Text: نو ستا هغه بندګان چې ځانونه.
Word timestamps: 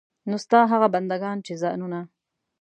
نو 0.29 0.35
ستا 0.45 0.59
هغه 0.71 0.87
بندګان 0.95 1.37
چې 1.45 1.53
ځانونه. 1.61 1.99